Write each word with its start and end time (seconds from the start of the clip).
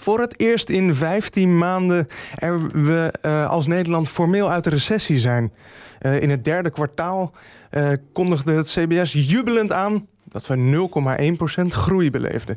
voor 0.00 0.20
het 0.20 0.40
eerst 0.40 0.68
in 0.68 0.94
15 0.94 1.58
maanden 1.58 2.08
er 2.34 2.68
we 2.68 3.14
uh, 3.22 3.50
als 3.50 3.66
Nederland 3.66 4.08
formeel 4.08 4.50
uit 4.50 4.64
de 4.64 4.70
recessie 4.70 5.18
zijn. 5.18 5.52
Uh, 6.00 6.22
in 6.22 6.30
het 6.30 6.44
derde 6.44 6.70
kwartaal 6.70 7.32
uh, 7.70 7.90
kondigde 8.12 8.52
het 8.52 8.66
CBS 8.70 9.12
jubelend 9.12 9.72
aan 9.72 10.06
dat 10.24 10.46
we 10.46 10.88
0,1% 11.62 11.62
groei 11.66 12.10
beleefden. 12.10 12.56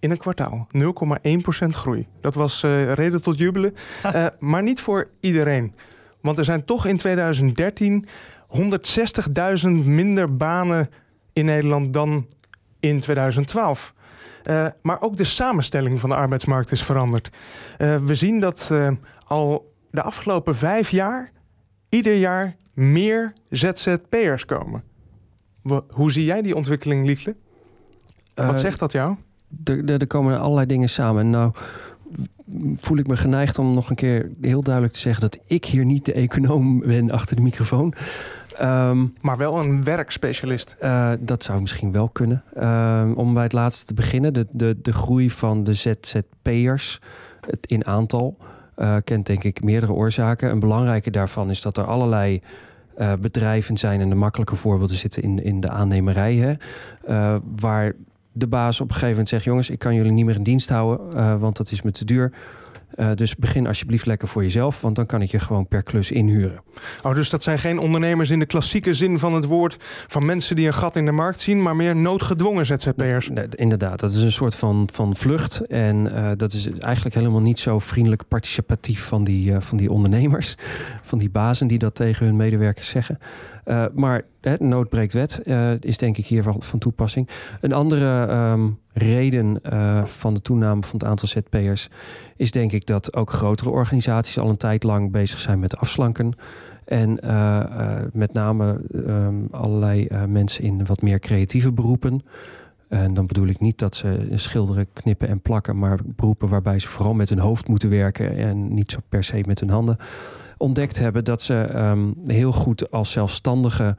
In 0.00 0.10
een 0.10 0.18
kwartaal. 0.18 0.68
0,1% 0.76 1.66
groei. 1.68 2.06
Dat 2.20 2.34
was 2.34 2.62
reden 2.94 3.22
tot 3.22 3.38
jubelen. 3.38 3.74
maar 4.38 4.62
niet 4.62 4.80
voor 4.80 5.08
iedereen. 5.20 5.74
Want 6.20 6.38
er 6.38 6.44
zijn 6.44 6.64
toch 6.64 6.86
in 6.86 6.96
2013 6.96 8.06
160.000 8.56 9.68
minder 9.84 10.36
banen 10.36 10.90
in 11.32 11.44
Nederland 11.44 11.92
dan 11.92 12.26
in 12.80 13.00
2012. 13.00 13.94
Uh, 14.50 14.66
maar 14.82 15.00
ook 15.00 15.16
de 15.16 15.24
samenstelling 15.24 16.00
van 16.00 16.08
de 16.08 16.14
arbeidsmarkt 16.14 16.70
is 16.70 16.82
veranderd. 16.82 17.30
Uh, 17.78 17.96
we 17.96 18.14
zien 18.14 18.40
dat 18.40 18.68
uh, 18.72 18.90
al 19.26 19.74
de 19.90 20.02
afgelopen 20.02 20.56
vijf 20.56 20.90
jaar 20.90 21.32
ieder 21.88 22.14
jaar 22.14 22.56
meer 22.74 23.32
ZZP'ers 23.48 24.44
komen. 24.44 24.82
Hoe 25.90 26.12
zie 26.12 26.24
jij 26.24 26.42
die 26.42 26.56
ontwikkeling, 26.56 27.06
Liekle? 27.06 27.36
Wat 28.34 28.60
zegt 28.60 28.78
dat 28.78 28.92
jou? 28.92 29.16
Er 29.64 30.06
komen 30.06 30.40
allerlei 30.40 30.66
dingen 30.66 30.88
samen. 30.88 31.30
Nou, 31.30 31.52
voel 32.74 32.98
ik 32.98 33.06
me 33.06 33.16
geneigd 33.16 33.58
om 33.58 33.74
nog 33.74 33.90
een 33.90 33.96
keer 33.96 34.30
heel 34.40 34.62
duidelijk 34.62 34.94
te 34.94 35.00
zeggen 35.00 35.22
dat 35.22 35.38
ik 35.46 35.64
hier 35.64 35.84
niet 35.84 36.04
de 36.04 36.12
econoom 36.12 36.78
ben 36.80 37.10
achter 37.10 37.36
de 37.36 37.42
microfoon. 37.42 37.94
Um, 38.62 39.14
maar 39.20 39.36
wel 39.36 39.58
een 39.58 39.84
werkspecialist. 39.84 40.76
Uh, 40.82 41.12
dat 41.20 41.42
zou 41.42 41.60
misschien 41.60 41.92
wel 41.92 42.08
kunnen. 42.08 42.42
Uh, 42.56 43.10
om 43.14 43.34
bij 43.34 43.42
het 43.42 43.52
laatste 43.52 43.86
te 43.86 43.94
beginnen, 43.94 44.34
de, 44.34 44.46
de, 44.50 44.78
de 44.82 44.92
groei 44.92 45.30
van 45.30 45.64
de 45.64 45.74
ZZP'ers 45.74 47.00
in 47.60 47.86
aantal 47.86 48.36
uh, 48.78 48.96
kent 49.04 49.26
denk 49.26 49.44
ik 49.44 49.62
meerdere 49.62 49.92
oorzaken. 49.92 50.50
Een 50.50 50.60
belangrijke 50.60 51.10
daarvan 51.10 51.50
is 51.50 51.62
dat 51.62 51.76
er 51.76 51.84
allerlei 51.84 52.42
uh, 52.98 53.12
bedrijven 53.20 53.76
zijn 53.76 54.00
en 54.00 54.08
de 54.08 54.14
makkelijke 54.14 54.56
voorbeelden 54.56 54.96
zitten 54.96 55.22
in, 55.22 55.44
in 55.44 55.60
de 55.60 55.68
aannemerij. 55.68 56.34
Hè, 56.34 56.54
waar 57.60 57.92
de 58.32 58.46
baas 58.46 58.80
op 58.80 58.86
een 58.86 58.92
gegeven 58.92 59.10
moment 59.10 59.28
zegt: 59.28 59.44
jongens, 59.44 59.70
ik 59.70 59.78
kan 59.78 59.94
jullie 59.94 60.12
niet 60.12 60.24
meer 60.24 60.36
in 60.36 60.42
dienst 60.42 60.68
houden, 60.68 61.38
want 61.38 61.56
dat 61.56 61.70
is 61.70 61.82
me 61.82 61.90
te 61.90 62.04
duur. 62.04 62.32
Uh, 62.96 63.10
dus 63.14 63.36
begin 63.36 63.66
alsjeblieft 63.66 64.06
lekker 64.06 64.28
voor 64.28 64.42
jezelf, 64.42 64.80
want 64.80 64.96
dan 64.96 65.06
kan 65.06 65.22
ik 65.22 65.30
je 65.30 65.38
gewoon 65.38 65.66
per 65.66 65.82
klus 65.82 66.10
inhuren. 66.10 66.62
Oh, 67.02 67.14
dus 67.14 67.30
dat 67.30 67.42
zijn 67.42 67.58
geen 67.58 67.78
ondernemers 67.78 68.30
in 68.30 68.38
de 68.38 68.46
klassieke 68.46 68.94
zin 68.94 69.18
van 69.18 69.34
het 69.34 69.44
woord 69.44 69.76
van 70.06 70.26
mensen 70.26 70.56
die 70.56 70.66
een 70.66 70.74
gat 70.74 70.96
in 70.96 71.04
de 71.04 71.12
markt 71.12 71.40
zien, 71.40 71.62
maar 71.62 71.76
meer 71.76 71.96
noodgedwongen 71.96 72.66
ZZP'ers. 72.66 73.28
Nee, 73.28 73.46
inderdaad, 73.50 74.00
dat 74.00 74.12
is 74.12 74.22
een 74.22 74.32
soort 74.32 74.54
van, 74.54 74.88
van 74.92 75.16
vlucht. 75.16 75.60
En 75.60 76.06
uh, 76.06 76.30
dat 76.36 76.52
is 76.52 76.70
eigenlijk 76.70 77.14
helemaal 77.14 77.40
niet 77.40 77.58
zo 77.58 77.78
vriendelijk 77.78 78.28
participatief 78.28 79.04
van 79.04 79.24
die, 79.24 79.50
uh, 79.50 79.60
van 79.60 79.78
die 79.78 79.90
ondernemers, 79.90 80.54
van 81.02 81.18
die 81.18 81.30
bazen 81.30 81.66
die 81.66 81.78
dat 81.78 81.94
tegen 81.94 82.26
hun 82.26 82.36
medewerkers 82.36 82.88
zeggen. 82.88 83.18
maar 83.94 84.22
nood 84.58 84.88
breekt 84.88 85.12
wet 85.12 85.42
is 85.80 85.96
denk 85.96 86.16
ik 86.16 86.26
hier 86.26 86.42
van, 86.42 86.78
toepassing. 86.78 87.28
Een 87.60 87.72
andere 87.72 88.32
um, 88.52 88.78
reden 88.92 89.60
uh, 89.72 90.04
van 90.04 90.34
de 90.34 90.40
toename 90.40 90.82
van 90.82 90.98
het 90.98 91.08
aantal 91.08 91.28
ZP'ers 91.28 91.88
is 92.36 92.50
denk 92.50 92.72
ik 92.72 92.86
dat 92.86 93.14
ook 93.14 93.30
grotere 93.30 93.70
organisaties 93.70 94.38
al 94.38 94.48
een 94.48 94.56
tijd 94.56 94.82
lang 94.82 95.10
bezig 95.10 95.38
zijn 95.40 95.58
met 95.58 95.76
afslanken. 95.76 96.32
En 96.84 97.18
uh, 97.24 97.62
met 98.12 98.32
name 98.32 98.80
um, 98.94 99.48
allerlei 99.50 100.08
mensen 100.26 100.64
in 100.64 100.86
wat 100.86 101.02
meer 101.02 101.18
creatieve 101.18 101.72
beroepen. 101.72 102.22
En 102.88 103.14
dan 103.14 103.26
bedoel 103.26 103.46
ik 103.46 103.60
niet 103.60 103.78
dat 103.78 103.96
ze 103.96 104.28
schilderen, 104.34 104.86
knippen 104.92 105.28
en 105.28 105.40
plakken, 105.40 105.78
maar 105.78 105.98
beroepen 106.04 106.48
waarbij 106.48 106.78
ze 106.78 106.88
vooral 106.88 107.14
met 107.14 107.28
hun 107.28 107.38
hoofd 107.38 107.68
moeten 107.68 107.90
werken 107.90 108.36
en 108.36 108.74
niet 108.74 108.90
zo 108.90 108.98
per 109.08 109.24
se 109.24 109.42
met 109.46 109.60
hun 109.60 109.70
handen. 109.70 109.96
Ontdekt 110.56 110.98
hebben 110.98 111.24
dat 111.24 111.42
ze 111.42 111.76
um, 111.76 112.14
heel 112.26 112.52
goed 112.52 112.90
als 112.90 113.12
zelfstandige 113.12 113.96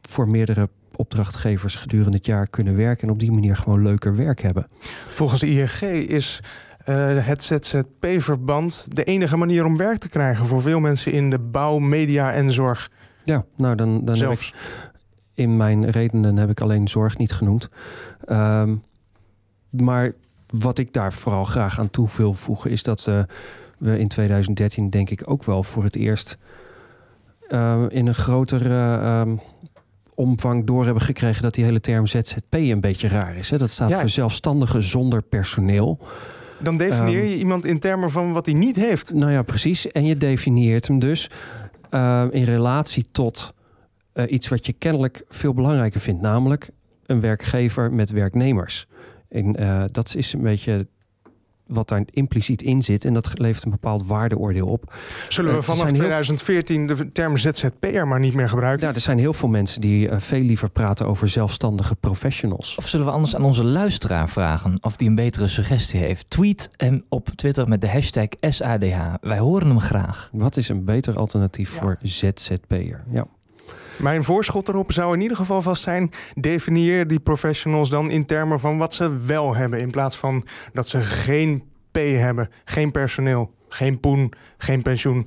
voor 0.00 0.28
meerdere 0.28 0.68
opdrachtgevers 0.96 1.74
gedurende 1.74 2.16
het 2.16 2.26
jaar 2.26 2.48
kunnen 2.48 2.76
werken 2.76 3.08
en 3.08 3.14
op 3.14 3.18
die 3.18 3.32
manier 3.32 3.56
gewoon 3.56 3.82
leuker 3.82 4.16
werk 4.16 4.42
hebben. 4.42 4.66
Volgens 5.08 5.40
de 5.40 5.46
ING 5.46 6.08
is 6.08 6.40
uh, 6.88 7.26
het 7.26 7.42
ZZP-verband 7.42 8.86
de 8.88 9.04
enige 9.04 9.36
manier 9.36 9.64
om 9.64 9.76
werk 9.76 9.98
te 9.98 10.08
krijgen 10.08 10.46
voor 10.46 10.62
veel 10.62 10.80
mensen 10.80 11.12
in 11.12 11.30
de 11.30 11.38
bouw, 11.38 11.78
media 11.78 12.32
en 12.32 12.52
zorg. 12.52 12.90
Ja, 13.24 13.44
nou 13.56 13.74
dan, 13.74 14.04
dan 14.04 14.14
Zelfs. 14.14 14.54
in 15.34 15.56
mijn 15.56 15.90
redenen 15.90 16.36
heb 16.36 16.50
ik 16.50 16.60
alleen 16.60 16.88
zorg 16.88 17.18
niet 17.18 17.32
genoemd. 17.32 17.68
Um, 18.28 18.82
maar 19.70 20.12
wat 20.46 20.78
ik 20.78 20.92
daar 20.92 21.12
vooral 21.12 21.44
graag 21.44 21.78
aan 21.78 21.90
toe 21.90 22.08
wil 22.16 22.34
voegen 22.34 22.70
is 22.70 22.82
dat 22.82 23.06
uh, 23.08 23.22
we 23.78 23.98
in 23.98 24.08
2013 24.08 24.90
denk 24.90 25.10
ik 25.10 25.22
ook 25.30 25.44
wel 25.44 25.62
voor 25.62 25.84
het 25.84 25.96
eerst 25.96 26.38
uh, 27.48 27.82
in 27.88 28.06
een 28.06 28.14
grotere 28.14 29.00
um, 29.20 29.40
omvang 30.14 30.66
door 30.66 30.84
hebben 30.84 31.02
gekregen 31.02 31.42
dat 31.42 31.54
die 31.54 31.64
hele 31.64 31.80
term 31.80 32.06
ZZP 32.06 32.54
een 32.54 32.80
beetje 32.80 33.08
raar 33.08 33.36
is. 33.36 33.50
Hè? 33.50 33.58
Dat 33.58 33.70
staat 33.70 33.90
ja. 33.90 34.00
voor 34.00 34.08
zelfstandigen 34.08 34.82
zonder 34.82 35.22
personeel. 35.22 35.98
Dan 36.58 36.76
definieer 36.76 37.24
je 37.24 37.32
um, 37.32 37.38
iemand 37.38 37.64
in 37.64 37.78
termen 37.78 38.10
van 38.10 38.32
wat 38.32 38.46
hij 38.46 38.54
niet 38.54 38.76
heeft. 38.76 39.14
Nou 39.14 39.32
ja, 39.32 39.42
precies. 39.42 39.90
En 39.90 40.04
je 40.04 40.16
definieert 40.16 40.86
hem 40.88 40.98
dus 40.98 41.30
uh, 41.90 42.24
in 42.30 42.44
relatie 42.44 43.04
tot 43.12 43.54
uh, 44.14 44.24
iets 44.30 44.48
wat 44.48 44.66
je 44.66 44.72
kennelijk 44.72 45.24
veel 45.28 45.54
belangrijker 45.54 46.00
vindt, 46.00 46.22
namelijk 46.22 46.70
een 47.06 47.20
werkgever 47.20 47.92
met 47.92 48.10
werknemers. 48.10 48.86
En 49.28 49.60
uh, 49.60 49.84
dat 49.86 50.14
is 50.14 50.32
een 50.32 50.42
beetje 50.42 50.86
wat 51.66 51.88
daar 51.88 52.02
impliciet 52.10 52.62
in 52.62 52.82
zit. 52.82 53.04
En 53.04 53.14
dat 53.14 53.38
levert 53.38 53.64
een 53.64 53.70
bepaald 53.70 54.06
waardeoordeel 54.06 54.66
op. 54.66 54.94
Zullen 55.28 55.50
we 55.50 55.56
uh, 55.56 55.62
vanaf 55.62 55.92
2014 55.92 56.86
de 56.86 57.12
term 57.12 57.36
ZZP'er 57.36 58.08
maar 58.08 58.20
niet 58.20 58.34
meer 58.34 58.48
gebruiken? 58.48 58.86
Ja, 58.88 58.94
er 58.94 59.00
zijn 59.00 59.18
heel 59.18 59.32
veel 59.32 59.48
mensen 59.48 59.80
die 59.80 60.08
uh, 60.08 60.18
veel 60.18 60.42
liever 60.42 60.70
praten 60.70 61.06
over 61.06 61.28
zelfstandige 61.28 61.94
professionals. 61.94 62.76
Of 62.76 62.88
zullen 62.88 63.06
we 63.06 63.12
anders 63.12 63.36
aan 63.36 63.44
onze 63.44 63.64
luisteraar 63.64 64.28
vragen 64.28 64.78
of 64.80 64.96
die 64.96 65.08
een 65.08 65.14
betere 65.14 65.48
suggestie 65.48 66.00
heeft? 66.00 66.30
Tweet 66.30 66.68
hem 66.76 67.04
op 67.08 67.28
Twitter 67.28 67.68
met 67.68 67.80
de 67.80 67.88
hashtag 67.88 68.28
SADH. 68.40 69.14
Wij 69.20 69.38
horen 69.38 69.68
hem 69.68 69.80
graag. 69.80 70.28
Wat 70.32 70.56
is 70.56 70.68
een 70.68 70.84
beter 70.84 71.18
alternatief 71.18 71.74
ja. 71.74 71.80
voor 71.80 71.98
ZZP'er? 72.02 73.04
Ja. 73.10 73.26
Mijn 73.96 74.24
voorschot 74.24 74.68
erop 74.68 74.92
zou 74.92 75.14
in 75.14 75.20
ieder 75.20 75.36
geval 75.36 75.62
vast 75.62 75.82
zijn: 75.82 76.10
definieer 76.34 77.06
die 77.06 77.20
professionals 77.20 77.90
dan 77.90 78.10
in 78.10 78.26
termen 78.26 78.60
van 78.60 78.78
wat 78.78 78.94
ze 78.94 79.18
wel 79.18 79.54
hebben, 79.54 79.80
in 79.80 79.90
plaats 79.90 80.16
van 80.16 80.46
dat 80.72 80.88
ze 80.88 81.00
geen 81.00 81.64
P 81.90 81.96
hebben, 81.96 82.50
geen 82.64 82.90
personeel, 82.90 83.52
geen 83.68 84.00
poen, 84.00 84.32
geen 84.58 84.82
pensioen. 84.82 85.26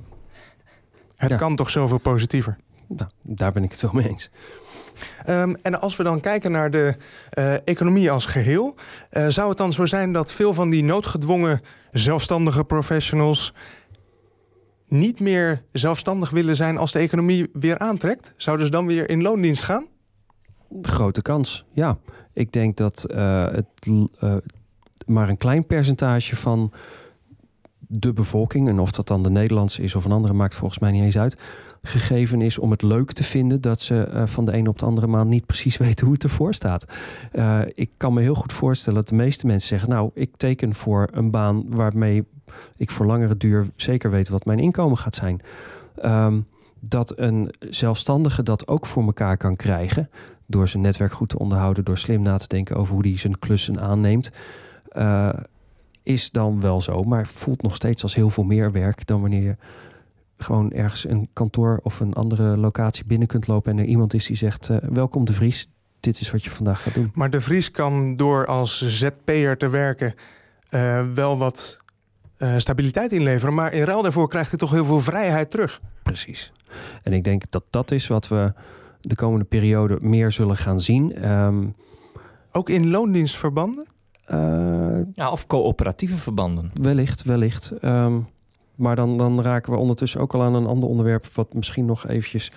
Het 1.16 1.30
ja. 1.30 1.36
kan 1.36 1.56
toch 1.56 1.70
zoveel 1.70 1.98
positiever? 1.98 2.56
Nou, 2.88 3.10
daar 3.22 3.52
ben 3.52 3.64
ik 3.64 3.70
het 3.70 3.80
wel 3.80 3.92
mee 3.92 4.08
eens. 4.08 4.30
Um, 5.28 5.56
en 5.62 5.80
als 5.80 5.96
we 5.96 6.02
dan 6.02 6.20
kijken 6.20 6.50
naar 6.50 6.70
de 6.70 6.96
uh, 7.38 7.54
economie 7.68 8.10
als 8.10 8.26
geheel, 8.26 8.74
uh, 9.12 9.26
zou 9.28 9.48
het 9.48 9.58
dan 9.58 9.72
zo 9.72 9.84
zijn 9.84 10.12
dat 10.12 10.32
veel 10.32 10.54
van 10.54 10.70
die 10.70 10.84
noodgedwongen 10.84 11.60
zelfstandige 11.92 12.64
professionals 12.64 13.54
niet 14.90 15.20
meer 15.20 15.62
zelfstandig 15.72 16.30
willen 16.30 16.56
zijn 16.56 16.78
als 16.78 16.92
de 16.92 16.98
economie 16.98 17.50
weer 17.52 17.78
aantrekt? 17.78 18.34
Zouden 18.36 18.66
ze 18.66 18.72
dan 18.72 18.86
weer 18.86 19.10
in 19.10 19.22
loondienst 19.22 19.62
gaan? 19.62 19.86
Grote 20.82 21.22
kans, 21.22 21.64
ja. 21.70 21.98
Ik 22.32 22.52
denk 22.52 22.76
dat 22.76 23.06
uh, 23.10 23.46
het 23.48 23.66
uh, 23.86 24.36
maar 25.06 25.28
een 25.28 25.36
klein 25.36 25.66
percentage 25.66 26.36
van 26.36 26.72
de 27.78 28.12
bevolking, 28.12 28.68
en 28.68 28.78
of 28.78 28.90
dat 28.90 29.06
dan 29.06 29.22
de 29.22 29.30
Nederlandse 29.30 29.82
is 29.82 29.94
of 29.94 30.04
een 30.04 30.12
andere, 30.12 30.32
maakt 30.32 30.54
volgens 30.54 30.80
mij 30.80 30.90
niet 30.90 31.02
eens 31.02 31.18
uit, 31.18 31.36
gegeven 31.82 32.40
is 32.40 32.58
om 32.58 32.70
het 32.70 32.82
leuk 32.82 33.12
te 33.12 33.24
vinden 33.24 33.60
dat 33.60 33.80
ze 33.80 34.08
uh, 34.14 34.26
van 34.26 34.44
de 34.44 34.52
een 34.52 34.68
op 34.68 34.78
de 34.78 34.84
andere 34.84 35.06
maand 35.06 35.28
niet 35.28 35.46
precies 35.46 35.76
weten 35.86 36.04
hoe 36.04 36.14
het 36.14 36.24
ervoor 36.24 36.54
staat. 36.54 36.84
Uh, 37.32 37.60
ik 37.74 37.90
kan 37.96 38.14
me 38.14 38.20
heel 38.20 38.34
goed 38.34 38.52
voorstellen 38.52 38.98
dat 38.98 39.08
de 39.08 39.14
meeste 39.14 39.46
mensen 39.46 39.68
zeggen: 39.68 39.88
Nou, 39.88 40.10
ik 40.14 40.36
teken 40.36 40.74
voor 40.74 41.08
een 41.12 41.30
baan 41.30 41.64
waarmee 41.68 42.24
ik 42.76 42.90
voor 42.90 43.06
langere 43.06 43.36
duur 43.36 43.66
zeker 43.76 44.10
weet 44.10 44.28
wat 44.28 44.44
mijn 44.44 44.58
inkomen 44.58 44.98
gaat 44.98 45.14
zijn. 45.14 45.40
Um, 46.04 46.46
dat 46.80 47.18
een 47.18 47.54
zelfstandige 47.60 48.42
dat 48.42 48.68
ook 48.68 48.86
voor 48.86 49.02
elkaar 49.02 49.36
kan 49.36 49.56
krijgen. 49.56 50.10
Door 50.46 50.68
zijn 50.68 50.82
netwerk 50.82 51.12
goed 51.12 51.28
te 51.28 51.38
onderhouden, 51.38 51.84
door 51.84 51.98
slim 51.98 52.22
na 52.22 52.36
te 52.36 52.48
denken 52.48 52.76
over 52.76 52.94
hoe 52.94 53.06
hij 53.06 53.18
zijn 53.18 53.38
klussen 53.38 53.80
aanneemt. 53.80 54.30
Uh, 54.96 55.28
is 56.02 56.30
dan 56.30 56.60
wel 56.60 56.80
zo, 56.80 57.02
maar 57.02 57.26
voelt 57.26 57.62
nog 57.62 57.74
steeds 57.74 58.02
als 58.02 58.14
heel 58.14 58.30
veel 58.30 58.44
meer 58.44 58.72
werk 58.72 59.06
dan 59.06 59.20
wanneer 59.20 59.42
je 59.42 59.56
gewoon 60.42 60.72
ergens 60.72 61.08
een 61.08 61.28
kantoor 61.32 61.80
of 61.82 62.00
een 62.00 62.12
andere 62.12 62.56
locatie 62.56 63.04
binnen 63.04 63.28
kunt 63.28 63.46
lopen 63.46 63.72
en 63.72 63.78
er 63.78 63.84
iemand 63.84 64.14
is 64.14 64.26
die 64.26 64.36
zegt: 64.36 64.68
uh, 64.68 64.76
Welkom 64.80 65.24
de 65.24 65.32
Vries, 65.32 65.70
dit 66.00 66.20
is 66.20 66.30
wat 66.30 66.44
je 66.44 66.50
vandaag 66.50 66.82
gaat 66.82 66.94
doen. 66.94 67.10
Maar 67.14 67.30
de 67.30 67.40
Vries 67.40 67.70
kan 67.70 68.16
door 68.16 68.46
als 68.46 68.98
ZP'er 68.98 69.56
te 69.56 69.68
werken 69.68 70.14
uh, 70.70 71.02
wel 71.14 71.38
wat 71.38 71.78
uh, 72.38 72.54
stabiliteit 72.56 73.12
inleveren. 73.12 73.54
Maar 73.54 73.72
in 73.72 73.82
ruil 73.82 74.02
daarvoor 74.02 74.28
krijgt 74.28 74.50
hij 74.50 74.58
toch 74.58 74.70
heel 74.70 74.84
veel 74.84 75.00
vrijheid 75.00 75.50
terug. 75.50 75.80
Precies. 76.02 76.52
En 77.02 77.12
ik 77.12 77.24
denk 77.24 77.50
dat 77.50 77.64
dat 77.70 77.90
is 77.90 78.06
wat 78.06 78.28
we 78.28 78.52
de 79.00 79.14
komende 79.14 79.44
periode 79.44 79.98
meer 80.00 80.32
zullen 80.32 80.56
gaan 80.56 80.80
zien. 80.80 81.30
Um, 81.30 81.74
Ook 82.52 82.68
in 82.68 82.90
loondienstverbanden? 82.90 83.86
ja, 85.12 85.30
of 85.30 85.46
coöperatieve 85.46 86.16
verbanden. 86.16 86.70
Wellicht, 86.74 87.22
wellicht. 87.22 87.70
Ehm, 87.70 88.18
maar 88.80 88.96
dan, 88.96 89.18
dan 89.18 89.42
raken 89.42 89.72
we 89.72 89.78
ondertussen 89.78 90.20
ook 90.20 90.34
al 90.34 90.42
aan 90.42 90.54
een 90.54 90.66
ander 90.66 90.88
onderwerp... 90.88 91.26
wat 91.26 91.54
misschien 91.54 91.84
nog 91.84 92.08
eventjes... 92.08 92.50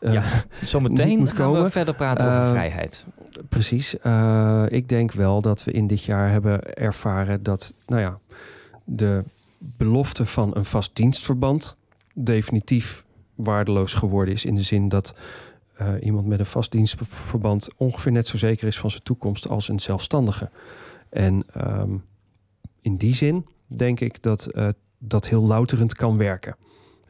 ja, 0.00 0.22
zometeen 0.62 1.18
moet 1.18 1.32
gaan 1.32 1.46
komen. 1.46 1.62
we 1.62 1.70
verder 1.70 1.94
praten 1.94 2.26
over 2.26 2.38
Uh, 2.38 2.50
vrijheid. 2.50 3.04
Precies. 3.48 3.94
Uh, 4.06 4.64
ik 4.68 4.88
denk 4.88 5.12
wel 5.12 5.40
dat 5.40 5.64
we 5.64 5.72
in 5.72 5.86
dit 5.86 6.04
jaar 6.04 6.30
hebben 6.30 6.74
ervaren 6.74 7.42
dat, 7.42 7.74
nou 7.86 8.00
ja, 8.00 8.18
de 8.84 9.24
belofte 9.58 10.26
van 10.26 10.56
een 10.56 10.64
vast 10.64 10.96
dienstverband 10.96 11.76
definitief 12.14 13.04
waardeloos 13.34 13.94
geworden 13.94 14.34
is. 14.34 14.44
In 14.44 14.54
de 14.54 14.62
zin 14.62 14.88
dat 14.88 15.14
uh, 15.80 15.88
iemand 16.00 16.26
met 16.26 16.38
een 16.38 16.46
vast 16.46 16.72
dienstverband 16.72 17.68
ongeveer 17.76 18.12
net 18.12 18.26
zo 18.26 18.36
zeker 18.36 18.66
is 18.66 18.78
van 18.78 18.90
zijn 18.90 19.02
toekomst 19.02 19.48
als 19.48 19.68
een 19.68 19.80
zelfstandige. 19.80 20.50
En 21.08 21.44
um, 21.56 22.04
in 22.80 22.96
die 22.96 23.14
zin 23.14 23.46
denk 23.66 24.00
ik 24.00 24.22
dat 24.22 24.48
uh, 24.52 24.68
dat 25.06 25.28
heel 25.28 25.42
louterend 25.46 25.94
kan 25.94 26.16
werken. 26.16 26.56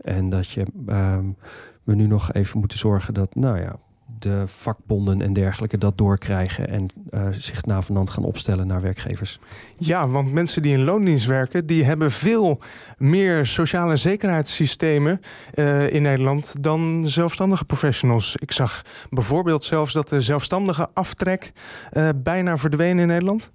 En 0.01 0.29
dat 0.29 0.49
je 0.49 0.67
um, 0.89 1.37
we 1.83 1.95
nu 1.95 2.07
nog 2.07 2.33
even 2.33 2.59
moeten 2.59 2.79
zorgen 2.79 3.15
dat, 3.15 3.35
nou 3.35 3.61
ja, 3.61 3.77
de 4.19 4.43
vakbonden 4.47 5.23
en 5.23 5.33
dergelijke 5.33 5.79
dat 5.79 5.99
doorkrijgen 5.99 6.69
en 6.69 6.89
uh, 7.11 7.27
zich 7.31 7.65
navenant 7.65 8.11
gaan 8.11 8.25
opstellen 8.25 8.67
naar 8.67 8.81
werkgevers. 8.81 9.39
Ja, 9.79 10.09
want 10.09 10.33
mensen 10.33 10.63
die 10.63 10.73
in 10.73 10.85
loondienst 10.85 11.27
werken, 11.27 11.67
die 11.67 11.85
hebben 11.85 12.11
veel 12.11 12.61
meer 12.99 13.47
sociale 13.47 13.97
zekerheidssystemen 13.97 15.21
uh, 15.55 15.93
in 15.93 16.03
Nederland 16.03 16.55
dan 16.63 17.03
zelfstandige 17.07 17.65
professionals. 17.65 18.37
Ik 18.37 18.53
zag 18.53 18.83
bijvoorbeeld 19.11 19.65
zelfs 19.65 19.93
dat 19.93 20.09
de 20.09 20.21
zelfstandige 20.21 20.89
aftrek 20.95 21.53
uh, 21.93 22.09
bijna 22.17 22.57
verdwenen 22.57 22.99
in 22.99 23.07
Nederland. 23.07 23.51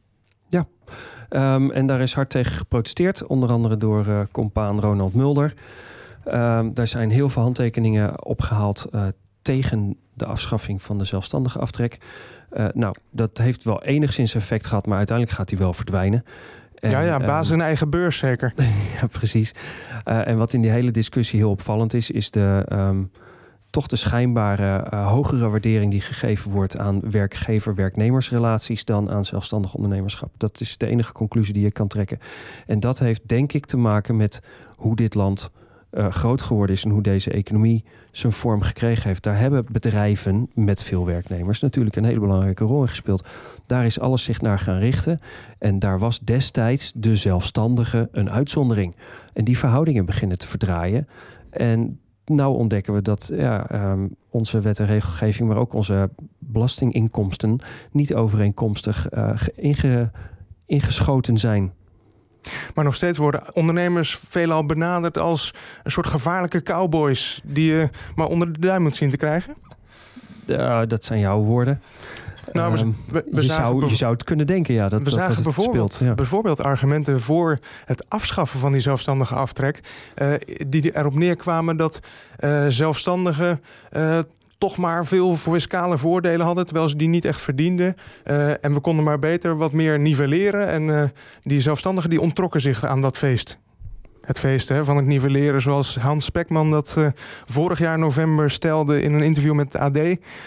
Ja, 0.47 0.67
um, 1.29 1.71
en 1.71 1.85
daar 1.85 2.01
is 2.01 2.13
hard 2.13 2.29
tegen 2.29 2.51
geprotesteerd, 2.51 3.25
onder 3.25 3.51
andere 3.51 3.77
door 3.77 4.05
uh, 4.07 4.19
compaan 4.31 4.79
Ronald 4.79 5.13
Mulder. 5.13 5.53
Um, 6.27 6.73
daar 6.73 6.87
zijn 6.87 7.09
heel 7.09 7.29
veel 7.29 7.41
handtekeningen 7.41 8.25
opgehaald 8.25 8.87
uh, 8.91 9.03
tegen 9.41 9.97
de 10.13 10.25
afschaffing 10.25 10.81
van 10.81 10.97
de 10.97 11.03
zelfstandige 11.03 11.59
aftrek. 11.59 11.97
Uh, 12.53 12.65
nou, 12.73 12.95
dat 13.11 13.37
heeft 13.37 13.63
wel 13.63 13.83
enigszins 13.83 14.35
effect 14.35 14.67
gehad, 14.67 14.85
maar 14.85 14.97
uiteindelijk 14.97 15.37
gaat 15.37 15.49
die 15.49 15.57
wel 15.57 15.73
verdwijnen. 15.73 16.25
En, 16.75 16.89
ja, 16.89 17.01
ja, 17.01 17.17
baas 17.19 17.49
in 17.49 17.61
eigen 17.61 17.89
beurs 17.89 18.17
zeker. 18.17 18.53
ja, 19.01 19.07
precies. 19.07 19.51
En 20.03 20.37
wat 20.37 20.53
in 20.53 20.61
die 20.61 20.71
hele 20.71 20.91
discussie 20.91 21.39
heel 21.39 21.49
opvallend 21.49 21.93
is, 21.93 22.11
is 22.11 22.31
de, 22.31 22.65
um, 22.71 23.11
toch 23.69 23.87
de 23.87 23.95
schijnbare 23.95 24.87
uh, 24.93 25.07
hogere 25.07 25.49
waardering 25.49 25.91
die 25.91 26.01
gegeven 26.01 26.51
wordt 26.51 26.77
aan 26.77 26.99
werkgever-werknemersrelaties 27.09 28.85
dan 28.85 29.11
aan 29.11 29.25
zelfstandig 29.25 29.73
ondernemerschap. 29.73 30.31
Dat 30.37 30.61
is 30.61 30.77
de 30.77 30.87
enige 30.87 31.11
conclusie 31.11 31.53
die 31.53 31.63
je 31.63 31.71
kan 31.71 31.87
trekken. 31.87 32.19
En 32.65 32.79
dat 32.79 32.99
heeft 32.99 33.27
denk 33.27 33.53
ik 33.53 33.65
te 33.65 33.77
maken 33.77 34.17
met 34.17 34.41
hoe 34.75 34.95
dit 34.95 35.13
land 35.13 35.51
uh, 35.91 36.07
groot 36.07 36.41
geworden 36.41 36.75
is 36.75 36.83
en 36.83 36.89
hoe 36.89 37.01
deze 37.01 37.31
economie 37.31 37.83
zijn 38.11 38.33
vorm 38.33 38.61
gekregen 38.61 39.07
heeft. 39.07 39.23
Daar 39.23 39.37
hebben 39.37 39.65
bedrijven 39.71 40.49
met 40.53 40.83
veel 40.83 41.05
werknemers 41.05 41.59
natuurlijk 41.59 41.95
een 41.95 42.03
hele 42.03 42.19
belangrijke 42.19 42.63
rol 42.63 42.81
in 42.81 42.87
gespeeld. 42.87 43.27
Daar 43.65 43.85
is 43.85 43.99
alles 43.99 44.23
zich 44.23 44.41
naar 44.41 44.59
gaan 44.59 44.79
richten. 44.79 45.19
En 45.57 45.79
daar 45.79 45.99
was 45.99 46.19
destijds 46.19 46.91
de 46.95 47.15
zelfstandige 47.15 48.09
een 48.11 48.31
uitzondering. 48.31 48.95
En 49.33 49.43
die 49.43 49.57
verhoudingen 49.57 50.05
beginnen 50.05 50.37
te 50.37 50.47
verdraaien. 50.47 51.07
En 51.49 51.99
nou 52.29 52.55
ontdekken 52.55 52.93
we 52.93 53.01
dat 53.01 53.31
ja, 53.33 53.91
um, 53.91 54.15
onze 54.29 54.59
wet 54.59 54.79
en 54.79 54.85
regelgeving, 54.85 55.47
maar 55.47 55.57
ook 55.57 55.73
onze 55.73 56.09
belastinginkomsten 56.39 57.59
niet 57.91 58.13
overeenkomstig 58.13 59.07
uh, 59.13 59.31
inge, 59.55 60.11
ingeschoten 60.65 61.37
zijn. 61.37 61.73
Maar 62.75 62.83
nog 62.83 62.95
steeds 62.95 63.17
worden 63.17 63.55
ondernemers 63.55 64.15
veelal 64.15 64.65
benaderd 64.65 65.17
als 65.17 65.53
een 65.83 65.91
soort 65.91 66.07
gevaarlijke 66.07 66.63
cowboys 66.63 67.41
die 67.43 67.71
je 67.71 67.89
maar 68.15 68.27
onder 68.27 68.53
de 68.53 68.59
duim 68.59 68.81
moet 68.81 68.95
zien 68.95 69.09
te 69.09 69.17
krijgen? 69.17 69.55
Uh, 70.45 70.81
dat 70.87 71.03
zijn 71.03 71.19
jouw 71.19 71.41
woorden. 71.41 71.81
Nou, 72.51 72.73
we, 72.73 72.91
we, 73.07 73.23
we 73.31 73.41
je, 73.41 73.47
zou, 73.47 73.87
je 73.87 73.95
zou 73.95 74.13
het 74.13 74.23
kunnen 74.23 74.47
denken, 74.47 74.73
ja. 74.73 74.89
Dat, 74.89 74.99
we 74.99 75.05
dat, 75.05 75.13
zagen 75.13 75.35
dat 75.35 75.43
bijvoorbeeld, 75.43 75.93
speelt, 75.93 76.09
ja. 76.09 76.15
bijvoorbeeld 76.15 76.63
argumenten 76.63 77.21
voor 77.21 77.57
het 77.85 78.09
afschaffen 78.09 78.59
van 78.59 78.71
die 78.71 78.81
zelfstandige 78.81 79.35
aftrek. 79.35 79.79
Uh, 80.21 80.33
die 80.67 80.95
erop 80.95 81.15
neerkwamen 81.15 81.77
dat 81.77 81.99
uh, 82.39 82.65
zelfstandigen 82.67 83.61
uh, 83.91 84.19
toch 84.57 84.77
maar 84.77 85.05
veel 85.05 85.35
fiscale 85.35 85.97
voordelen 85.97 86.45
hadden, 86.45 86.65
terwijl 86.65 86.87
ze 86.87 86.95
die 86.95 87.07
niet 87.07 87.25
echt 87.25 87.41
verdienden. 87.41 87.95
En 88.61 88.73
we 88.73 88.79
konden 88.79 89.05
maar 89.05 89.19
beter 89.19 89.57
wat 89.57 89.71
meer 89.71 89.99
nivelleren. 89.99 90.67
En 90.67 91.13
die 91.43 91.61
zelfstandigen 91.61 92.09
die 92.09 92.21
ontrokken 92.21 92.61
zich 92.61 92.85
aan 92.85 93.01
dat 93.01 93.17
feest. 93.17 93.57
Het 94.29 94.39
feest 94.39 94.69
hè, 94.69 94.85
van 94.85 94.95
het 94.95 95.05
nivelleren, 95.05 95.61
zoals 95.61 95.95
Hans 95.95 96.25
Spekman 96.25 96.71
dat 96.71 96.95
uh, 96.97 97.07
vorig 97.45 97.79
jaar 97.79 97.99
november 97.99 98.51
stelde 98.51 99.01
in 99.01 99.13
een 99.13 99.21
interview 99.21 99.53
met 99.53 99.73
het 99.73 99.81
AD. 99.81 99.97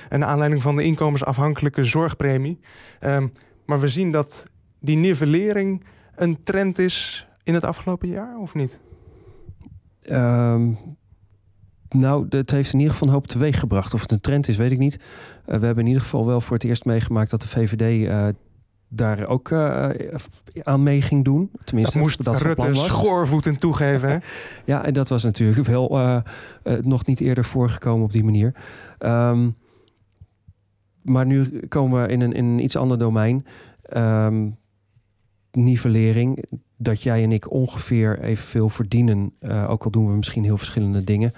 Een 0.09 0.25
aanleiding 0.25 0.63
van 0.63 0.77
de 0.77 0.83
inkomensafhankelijke 0.83 1.85
zorgpremie. 1.85 2.61
Um, 3.01 3.33
maar 3.67 3.81
we 3.81 3.89
zien 3.89 4.13
dat 4.13 4.47
die 4.81 4.97
nivellering 4.97 5.85
een 6.15 6.43
trend 6.43 6.79
is 6.79 7.29
in 7.43 7.55
het 7.55 7.65
afgelopen 7.65 8.09
jaar, 8.09 8.39
of 8.39 8.55
niet? 8.55 8.79
Um, 10.11 10.79
nou, 11.89 12.27
het 12.29 12.51
heeft 12.51 12.73
in 12.73 12.79
ieder 12.79 12.93
geval 12.93 13.09
een 13.09 13.15
hoop 13.15 13.27
teweeg 13.27 13.59
gebracht. 13.59 13.95
Of 13.95 14.01
het 14.01 14.13
een 14.13 14.21
trend 14.21 14.49
is, 14.49 14.57
weet 14.57 14.73
ik 14.73 14.79
niet. 14.79 14.97
Uh, 14.97 15.57
we 15.57 15.67
hebben 15.67 15.85
in 15.85 15.87
ieder 15.87 16.03
geval 16.03 16.27
wel 16.27 16.41
voor 16.41 16.57
het 16.57 16.65
eerst 16.65 16.85
meegemaakt 16.85 17.31
dat 17.31 17.41
de 17.41 17.49
VVD 17.49 18.09
uh, 18.09 18.29
daar 18.95 19.27
ook 19.27 19.49
uh, 19.49 19.89
aan 20.63 20.83
mee 20.83 21.03
ging 21.03 21.25
doen. 21.25 21.51
Tenminste, 21.65 21.95
dat 21.95 22.03
moest 22.03 22.25
dat 22.25 22.41
Rutte 22.41 22.67
was. 22.67 22.85
schoorvoeten 22.85 23.57
toegeven. 23.57 24.09
Hè? 24.09 24.17
ja, 24.73 24.85
en 24.85 24.95
dat 24.95 25.09
was 25.09 25.23
natuurlijk 25.23 25.67
wel 25.67 25.99
uh, 26.01 26.21
nog 26.83 27.07
niet 27.07 27.21
eerder 27.21 27.45
voorgekomen 27.45 28.05
op 28.05 28.13
die 28.13 28.25
manier. 28.25 28.55
Um, 28.99 29.57
maar 31.03 31.27
nu 31.27 31.61
komen 31.69 32.03
we 32.03 32.09
in 32.09 32.21
een, 32.21 32.33
in 32.33 32.45
een 32.45 32.63
iets 32.65 32.77
ander 32.77 32.99
domein. 32.99 33.47
Um, 33.97 34.57
nivellering. 35.53 36.45
Dat 36.77 37.03
jij 37.03 37.23
en 37.23 37.33
ik 37.33 37.51
ongeveer 37.51 38.21
evenveel 38.21 38.69
verdienen. 38.69 39.33
Ook 39.69 39.85
al 39.85 39.91
doen 39.91 40.09
we 40.09 40.17
misschien 40.17 40.45
heel 40.45 40.57
verschillende 40.57 41.05
dingen. 41.05 41.33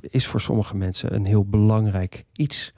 Is 0.00 0.26
voor 0.26 0.40
sommige 0.40 0.76
mensen 0.76 1.14
een 1.14 1.24
heel 1.24 1.44
belangrijk 1.44 2.24
iets. 2.32 2.74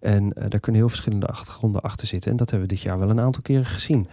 En 0.00 0.24
uh, 0.24 0.44
daar 0.48 0.60
kunnen 0.60 0.80
heel 0.80 0.90
verschillende 0.90 1.26
achtergronden 1.26 1.80
achter 1.80 2.06
zitten. 2.06 2.30
En 2.30 2.36
dat 2.36 2.50
hebben 2.50 2.68
we 2.68 2.74
dit 2.74 2.82
jaar 2.82 2.98
wel 2.98 3.10
een 3.10 3.20
aantal 3.20 3.42
keren 3.42 3.64
gezien. 3.64 4.06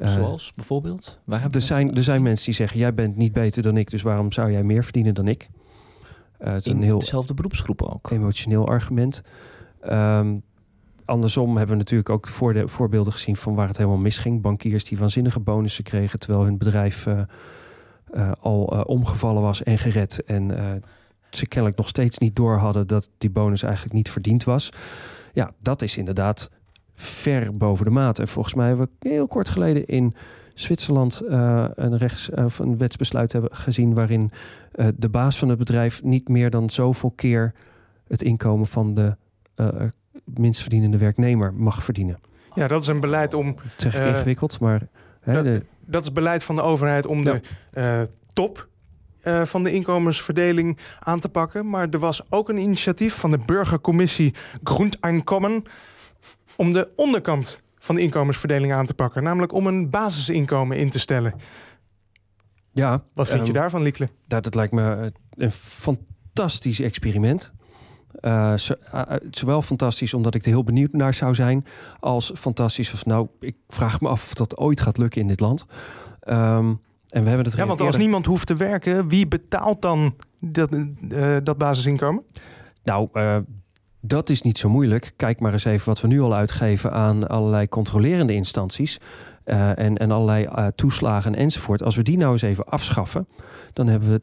Zoals 0.00 0.52
bijvoorbeeld? 0.54 1.18
Waar 1.24 1.46
er, 1.50 1.60
zijn, 1.60 1.94
er 1.94 2.02
zijn 2.02 2.22
mensen 2.22 2.44
die 2.44 2.54
zeggen: 2.54 2.78
Jij 2.78 2.94
bent 2.94 3.16
niet 3.16 3.32
beter 3.32 3.62
dan 3.62 3.76
ik, 3.76 3.90
dus 3.90 4.02
waarom 4.02 4.32
zou 4.32 4.52
jij 4.52 4.62
meer 4.62 4.84
verdienen 4.84 5.14
dan 5.14 5.28
ik? 5.28 5.48
het 6.38 6.66
is 6.66 6.72
In 6.72 6.76
een 6.76 6.82
heel 6.82 6.98
dezelfde 6.98 7.34
beroepsgroepen 7.34 7.92
ook. 7.92 8.10
Emotioneel 8.10 8.68
argument. 8.68 9.22
Um, 9.90 10.42
andersom 11.04 11.56
hebben 11.56 11.76
we 11.76 11.82
natuurlijk 11.82 12.10
ook 12.10 12.26
voorde, 12.26 12.68
voorbeelden 12.68 13.12
gezien 13.12 13.36
van 13.36 13.54
waar 13.54 13.68
het 13.68 13.76
helemaal 13.76 13.98
misging. 13.98 14.42
Bankiers 14.42 14.84
die 14.84 14.98
waanzinnige 14.98 15.40
bonussen 15.40 15.84
kregen 15.84 16.18
terwijl 16.18 16.44
hun 16.44 16.58
bedrijf 16.58 17.06
uh, 17.06 17.20
uh, 18.14 18.32
al 18.40 18.74
uh, 18.74 18.80
omgevallen 18.84 19.42
was 19.42 19.62
en 19.62 19.78
gered. 19.78 20.24
En 20.24 20.82
ze 21.30 21.46
kennelijk 21.46 21.78
nog 21.78 21.88
steeds 21.88 22.18
niet 22.18 22.36
door 22.36 22.56
hadden 22.56 22.86
dat 22.86 23.10
die 23.18 23.30
bonus 23.30 23.62
eigenlijk 23.62 23.94
niet 23.94 24.10
verdiend 24.10 24.44
was. 24.44 24.70
Ja, 25.36 25.50
dat 25.62 25.82
is 25.82 25.96
inderdaad 25.96 26.50
ver 26.94 27.56
boven 27.56 27.84
de 27.84 27.90
maat. 27.90 28.18
En 28.18 28.28
volgens 28.28 28.54
mij 28.54 28.66
hebben 28.66 28.88
we 28.98 29.08
heel 29.08 29.26
kort 29.26 29.48
geleden 29.48 29.86
in 29.86 30.14
Zwitserland 30.54 31.22
een, 31.24 31.96
rechts, 31.96 32.30
of 32.30 32.58
een 32.58 32.78
wetsbesluit 32.78 33.32
hebben 33.32 33.54
gezien 33.54 33.94
waarin 33.94 34.30
de 34.94 35.08
baas 35.08 35.38
van 35.38 35.48
het 35.48 35.58
bedrijf 35.58 36.02
niet 36.02 36.28
meer 36.28 36.50
dan 36.50 36.70
zoveel 36.70 37.10
keer 37.10 37.54
het 38.08 38.22
inkomen 38.22 38.66
van 38.66 38.94
de 38.94 39.16
minstverdienende 40.24 40.98
werknemer 40.98 41.54
mag 41.54 41.84
verdienen. 41.84 42.18
Ja, 42.54 42.66
dat 42.66 42.82
is 42.82 42.88
een 42.88 43.00
beleid 43.00 43.34
om... 43.34 43.48
Ik 43.48 43.94
uh, 43.94 44.06
ingewikkeld, 44.06 44.60
maar... 44.60 44.88
Hè, 45.20 45.32
dat, 45.32 45.44
de, 45.44 45.62
dat 45.84 46.02
is 46.02 46.12
beleid 46.12 46.44
van 46.44 46.56
de 46.56 46.62
overheid 46.62 47.06
om 47.06 47.22
ja. 47.22 47.40
de 47.70 48.08
top 48.32 48.68
uh, 49.26 49.44
van 49.44 49.62
de 49.62 49.72
inkomensverdeling 49.72 50.78
aan 50.98 51.20
te 51.20 51.28
pakken. 51.28 51.68
Maar 51.68 51.88
er 51.88 51.98
was 51.98 52.30
ook 52.30 52.48
een 52.48 52.58
initiatief 52.58 53.14
van 53.14 53.30
de 53.30 53.38
burgercommissie 53.38 54.34
Grundeinkommen... 54.62 55.62
om 56.56 56.72
de 56.72 56.92
onderkant 56.96 57.62
van 57.78 57.94
de 57.94 58.00
inkomensverdeling 58.00 58.72
aan 58.72 58.86
te 58.86 58.94
pakken. 58.94 59.22
Namelijk 59.22 59.52
om 59.52 59.66
een 59.66 59.90
basisinkomen 59.90 60.76
in 60.76 60.90
te 60.90 60.98
stellen. 60.98 61.34
Ja. 62.72 63.04
Wat 63.14 63.28
vind 63.28 63.40
um, 63.40 63.46
je 63.46 63.52
daarvan, 63.52 63.82
Liekle? 63.82 64.08
Dat, 64.26 64.44
dat 64.44 64.54
lijkt 64.54 64.72
me 64.72 65.12
een 65.30 65.52
fantastisch 65.52 66.80
experiment. 66.80 67.52
Uh, 68.20 68.54
uh, 68.94 69.02
zowel 69.30 69.62
fantastisch 69.62 70.14
omdat 70.14 70.34
ik 70.34 70.42
er 70.42 70.48
heel 70.48 70.64
benieuwd 70.64 70.92
naar 70.92 71.14
zou 71.14 71.34
zijn, 71.34 71.66
als 72.00 72.32
fantastisch 72.34 72.92
of 72.92 73.04
nou, 73.04 73.28
ik 73.40 73.56
vraag 73.68 74.00
me 74.00 74.08
af 74.08 74.24
of 74.24 74.34
dat 74.34 74.56
ooit 74.56 74.80
gaat 74.80 74.98
lukken 74.98 75.20
in 75.20 75.28
dit 75.28 75.40
land. 75.40 75.66
Um, 76.28 76.80
en 77.16 77.22
we 77.22 77.28
hebben 77.28 77.46
het 77.46 77.56
ja, 77.56 77.66
want 77.66 77.70
eerder... 77.70 77.86
als 77.86 77.96
niemand 77.96 78.26
hoeft 78.26 78.46
te 78.46 78.54
werken, 78.54 79.08
wie 79.08 79.26
betaalt 79.26 79.82
dan 79.82 80.14
dat, 80.40 80.72
uh, 80.72 81.36
dat 81.42 81.58
basisinkomen? 81.58 82.22
Nou, 82.84 83.08
Dat 84.00 84.28
is 84.28 84.42
niet 84.42 84.58
zo 84.58 84.68
moeilijk. 84.68 85.12
Kijk 85.16 85.40
maar 85.40 85.52
eens 85.52 85.64
even 85.64 85.86
wat 85.86 86.00
we 86.00 86.08
nu 86.08 86.20
al 86.20 86.34
uitgeven 86.34 86.92
aan 86.92 87.28
allerlei 87.28 87.68
controlerende 87.68 88.34
instanties. 88.34 89.00
Uh, 89.44 89.78
en, 89.78 89.96
en 89.96 90.10
allerlei 90.10 90.70
toeslagen 90.74 91.34
enzovoort. 91.34 91.82
Als 91.82 91.96
we 91.96 92.02
die 92.02 92.16
nou 92.16 92.32
eens 92.32 92.42
even 92.42 92.64
afschaffen, 92.64 93.28
dan 93.72 93.86
hebben 93.86 94.10
we 94.10 94.22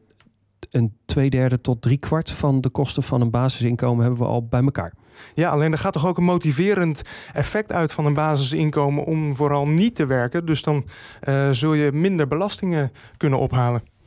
een 0.70 0.96
twee 1.04 1.30
derde 1.30 1.60
tot 1.60 1.82
drie 1.82 1.98
kwart 1.98 2.30
van 2.30 2.60
de 2.60 2.70
kosten 2.70 3.02
van 3.02 3.20
een 3.20 3.30
basisinkomen 3.30 4.04
hebben 4.04 4.22
we 4.22 4.28
al 4.28 4.46
bij 4.46 4.62
elkaar. 4.62 4.94
Ja, 5.34 5.50
alleen 5.50 5.72
er 5.72 5.78
gaat 5.78 5.92
toch 5.92 6.06
ook 6.06 6.16
een 6.16 6.24
motiverend 6.24 7.02
effect 7.32 7.72
uit 7.72 7.92
van 7.92 8.06
een 8.06 8.14
basisinkomen 8.14 9.04
om 9.04 9.36
vooral 9.36 9.68
niet 9.68 9.94
te 9.96 10.06
werken. 10.06 10.46
Dus 10.46 10.62
dan 10.62 10.84
uh, 11.28 11.48
zul 11.50 11.74
je 11.74 11.92
minder 11.92 12.28
belastingen 12.28 12.92
kunnen 13.16 13.38
ophalen. 13.38 13.93